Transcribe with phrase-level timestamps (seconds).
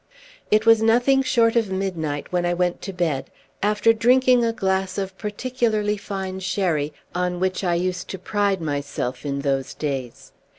[0.49, 3.29] It was nothing short of midnight when I went to bed,
[3.61, 9.27] after drinking a glass of particularly fine sherry on which I used to pride myself
[9.27, 10.31] in those days.